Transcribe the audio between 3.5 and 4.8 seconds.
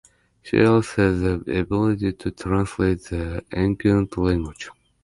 ancient language.